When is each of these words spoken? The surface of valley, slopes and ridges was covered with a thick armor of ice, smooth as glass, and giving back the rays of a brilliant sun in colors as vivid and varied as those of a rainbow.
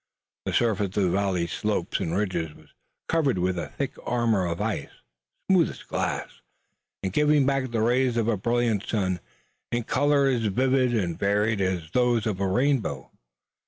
The 0.45 0.53
surface 0.53 0.97
of 0.97 1.11
valley, 1.11 1.45
slopes 1.45 1.99
and 1.99 2.17
ridges 2.17 2.55
was 2.55 2.69
covered 3.07 3.37
with 3.37 3.59
a 3.59 3.67
thick 3.69 3.93
armor 4.03 4.47
of 4.47 4.59
ice, 4.59 4.89
smooth 5.47 5.69
as 5.69 5.83
glass, 5.83 6.41
and 7.03 7.13
giving 7.13 7.45
back 7.45 7.69
the 7.69 7.83
rays 7.83 8.17
of 8.17 8.27
a 8.27 8.35
brilliant 8.35 8.83
sun 8.87 9.19
in 9.71 9.83
colors 9.83 10.41
as 10.45 10.47
vivid 10.47 10.95
and 10.95 11.19
varied 11.19 11.61
as 11.61 11.91
those 11.91 12.25
of 12.25 12.39
a 12.39 12.47
rainbow. 12.47 13.11